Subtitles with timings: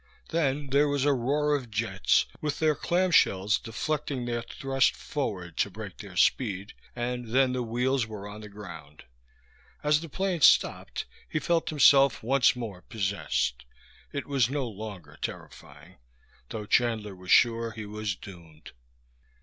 [0.29, 5.69] Then there was a roar of jets, with their clamshells deflecting their thrust forward to
[5.69, 9.03] brake their speed, and then the wheels were on the ground.
[9.83, 13.63] As the plane stopped he felt himself once more possessed.
[14.11, 15.97] It was no longer terrifying
[16.49, 18.71] though Chandler was sure he was doomed.